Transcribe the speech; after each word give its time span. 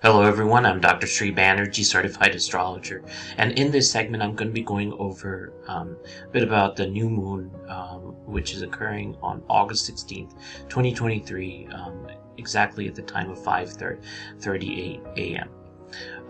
Hello 0.00 0.22
everyone, 0.22 0.64
I'm 0.64 0.80
Dr. 0.80 1.08
Sri 1.08 1.32
Banerjee, 1.32 1.84
Certified 1.84 2.32
Astrologer, 2.32 3.02
and 3.36 3.58
in 3.58 3.72
this 3.72 3.90
segment 3.90 4.22
I'm 4.22 4.36
going 4.36 4.46
to 4.46 4.54
be 4.54 4.62
going 4.62 4.92
over 4.92 5.52
um, 5.66 5.96
a 6.24 6.28
bit 6.28 6.44
about 6.44 6.76
the 6.76 6.86
new 6.86 7.10
moon, 7.10 7.50
um, 7.66 8.14
which 8.24 8.54
is 8.54 8.62
occurring 8.62 9.16
on 9.22 9.42
August 9.50 9.90
16th, 9.90 10.34
2023, 10.68 11.66
um, 11.72 12.06
exactly 12.36 12.86
at 12.86 12.94
the 12.94 13.02
time 13.02 13.28
of 13.28 13.40
5.38 13.40 15.18
a.m. 15.18 15.50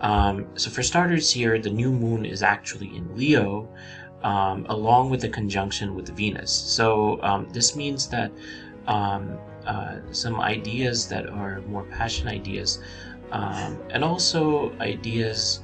Um, 0.01 0.47
so 0.55 0.71
for 0.71 0.81
starters 0.81 1.29
here, 1.29 1.59
the 1.59 1.69
new 1.69 1.91
moon 1.91 2.25
is 2.25 2.41
actually 2.41 2.97
in 2.97 3.15
Leo, 3.15 3.69
um, 4.23 4.65
along 4.69 5.11
with 5.11 5.21
the 5.21 5.29
conjunction 5.29 5.93
with 5.93 6.09
Venus. 6.17 6.51
So 6.51 7.21
um, 7.21 7.47
this 7.49 7.75
means 7.75 8.07
that 8.07 8.31
uh, 8.87 9.99
some 10.11 10.41
ideas 10.41 11.07
that 11.07 11.29
are 11.29 11.61
more 11.67 11.83
passion 11.83 12.27
ideas 12.27 12.79
um, 13.31 13.77
and 13.91 14.03
also 14.03 14.73
ideas 14.79 15.61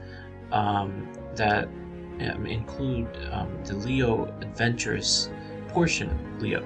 um, 0.52 1.08
that 1.36 1.66
um, 1.66 2.46
include 2.46 3.08
um, 3.32 3.50
the 3.66 3.76
Leo 3.76 4.26
adventurous 4.42 5.30
portion 5.70 6.10
of 6.10 6.42
Leo 6.42 6.64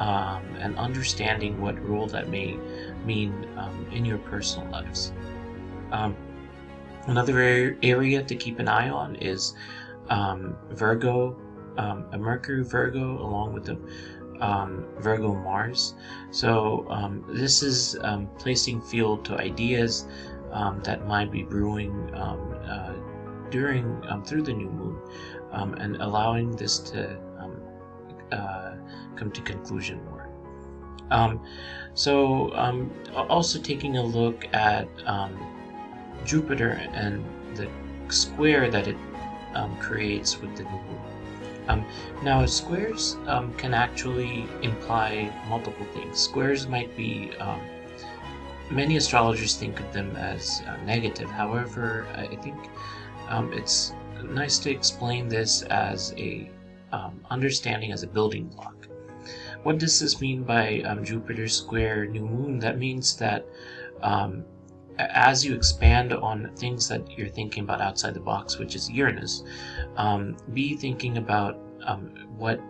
um, 0.00 0.42
and 0.58 0.76
understanding 0.76 1.60
what 1.60 1.80
role 1.88 2.06
that 2.08 2.28
may 2.28 2.58
mean 3.04 3.48
um, 3.56 3.86
in 3.92 4.04
your 4.04 4.18
personal 4.18 4.70
lives. 4.70 5.12
another 7.06 7.76
area 7.82 8.22
to 8.22 8.34
keep 8.34 8.58
an 8.58 8.68
eye 8.68 8.88
on 8.88 9.16
is 9.16 9.54
Virgo, 10.10 11.36
a 11.76 12.18
Mercury 12.18 12.64
Virgo, 12.64 13.18
along 13.22 13.52
with 13.52 13.64
the 13.64 13.78
um, 14.40 14.84
Virgo 14.98 15.34
Mars. 15.34 15.94
So 16.30 16.86
um, 16.88 17.24
this 17.28 17.62
is 17.62 17.96
um, 18.02 18.28
placing 18.38 18.80
field 18.80 19.24
to 19.26 19.38
ideas 19.38 20.06
um, 20.52 20.80
that 20.84 21.06
might 21.06 21.30
be 21.30 21.42
brewing 21.42 22.10
um, 22.14 22.54
uh, 22.64 22.94
during 23.50 24.02
um, 24.08 24.24
through 24.24 24.42
the 24.42 24.52
new 24.52 24.70
moon, 24.70 24.98
and 25.52 25.96
allowing 25.96 26.56
this 26.56 26.78
to 26.78 27.18
uh, 28.32 28.74
come 29.16 29.30
to 29.30 29.40
conclusion 29.42 30.04
more. 30.06 30.28
so 31.94 32.50
also 33.28 33.60
taking 33.60 33.96
a 33.98 34.02
look 34.02 34.46
at 34.52 34.88
Jupiter 36.24 36.80
and 36.92 37.24
the 37.54 37.68
square 38.08 38.70
that 38.70 38.88
it 38.88 38.96
creates 39.78 40.40
with 40.40 40.56
the 40.56 40.64
new 40.64 40.70
moon. 40.70 41.13
Um, 41.68 41.84
now, 42.22 42.44
squares 42.46 43.16
um, 43.26 43.52
can 43.54 43.74
actually 43.74 44.46
imply 44.62 45.32
multiple 45.48 45.86
things. 45.94 46.18
Squares 46.18 46.66
might 46.68 46.94
be, 46.96 47.32
um, 47.38 47.60
many 48.70 48.96
astrologers 48.96 49.56
think 49.56 49.80
of 49.80 49.92
them 49.92 50.14
as 50.16 50.62
uh, 50.66 50.76
negative. 50.84 51.30
However, 51.30 52.06
I 52.14 52.36
think 52.36 52.56
um, 53.28 53.52
it's 53.52 53.94
nice 54.22 54.58
to 54.60 54.70
explain 54.70 55.28
this 55.28 55.62
as 55.62 56.14
a 56.16 56.50
um, 56.92 57.20
understanding 57.30 57.92
as 57.92 58.02
a 58.02 58.06
building 58.06 58.46
block. 58.46 58.88
What 59.62 59.78
does 59.78 59.98
this 59.98 60.20
mean 60.20 60.44
by 60.44 60.82
um, 60.82 61.04
Jupiter 61.04 61.48
square 61.48 62.06
new 62.06 62.26
moon? 62.26 62.58
That 62.58 62.78
means 62.78 63.16
that 63.16 63.46
as 64.98 65.44
you 65.44 65.54
expand 65.54 66.12
on 66.12 66.50
things 66.56 66.88
that 66.88 67.18
you're 67.18 67.28
thinking 67.28 67.64
about 67.64 67.80
outside 67.80 68.14
the 68.14 68.20
box, 68.20 68.58
which 68.58 68.74
is 68.74 68.90
Uranus, 68.90 69.42
um, 69.96 70.36
be 70.52 70.76
thinking 70.76 71.18
about 71.18 71.58
um, 71.84 72.10
what 72.36 72.60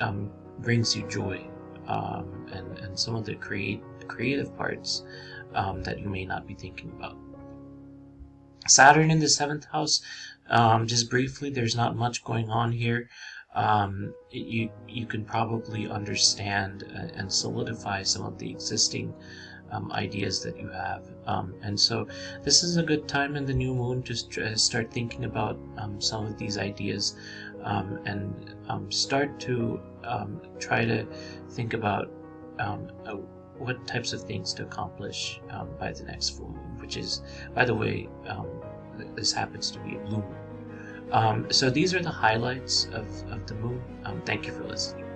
um, 0.00 0.30
brings 0.60 0.96
you 0.96 1.06
joy 1.08 1.40
um, 1.86 2.46
and, 2.52 2.78
and 2.78 2.98
some 2.98 3.14
of 3.14 3.24
the 3.24 3.34
create, 3.34 3.82
creative 4.06 4.56
parts 4.56 5.04
um, 5.54 5.82
that 5.82 6.00
you 6.00 6.08
may 6.08 6.24
not 6.24 6.46
be 6.46 6.54
thinking 6.54 6.90
about. 6.90 7.16
Saturn 8.66 9.10
in 9.10 9.18
the 9.18 9.28
seventh 9.28 9.64
house, 9.66 10.02
um, 10.50 10.86
just 10.86 11.10
briefly, 11.10 11.50
there's 11.50 11.76
not 11.76 11.96
much 11.96 12.24
going 12.24 12.50
on 12.50 12.72
here. 12.72 13.08
Um, 13.54 14.14
you 14.30 14.70
you 14.86 15.06
can 15.06 15.24
probably 15.24 15.88
understand 15.88 16.82
and 17.14 17.32
solidify 17.32 18.02
some 18.02 18.24
of 18.24 18.38
the 18.38 18.50
existing 18.50 19.14
um, 19.70 19.92
ideas 19.92 20.42
that 20.42 20.58
you 20.58 20.68
have. 20.68 21.04
Um, 21.26 21.54
and 21.62 21.78
so 21.78 22.06
this 22.42 22.62
is 22.62 22.76
a 22.76 22.82
good 22.82 23.08
time 23.08 23.36
in 23.36 23.44
the 23.44 23.54
new 23.54 23.74
moon 23.74 24.02
to 24.04 24.14
st- 24.14 24.58
start 24.58 24.92
thinking 24.92 25.24
about 25.24 25.58
um, 25.76 26.00
some 26.00 26.26
of 26.26 26.38
these 26.38 26.58
ideas 26.58 27.16
um, 27.64 27.98
and 28.04 28.54
um, 28.68 28.90
start 28.90 29.38
to 29.40 29.80
um, 30.04 30.40
try 30.58 30.84
to 30.84 31.06
think 31.50 31.74
about 31.74 32.10
uh, 32.58 32.76
what 33.58 33.86
types 33.86 34.12
of 34.12 34.22
things 34.22 34.54
to 34.54 34.62
accomplish 34.62 35.40
by 35.78 35.92
the 35.92 36.04
next 36.04 36.30
full 36.30 36.48
moon, 36.48 36.78
which 36.78 36.96
is, 36.96 37.22
by 37.54 37.64
the 37.64 37.74
way, 37.74 38.08
this 39.14 39.32
happens 39.32 39.70
to 39.72 39.78
be 39.80 39.96
a 39.96 39.98
blue 40.00 40.22
moon. 41.10 41.50
so 41.50 41.68
these 41.68 41.94
are 41.94 42.02
the 42.02 42.10
highlights 42.10 42.86
of, 42.92 43.06
of 43.30 43.46
the 43.46 43.54
moon. 43.56 43.82
thank 44.24 44.46
you 44.46 44.52
for 44.52 44.64
listening. 44.64 45.07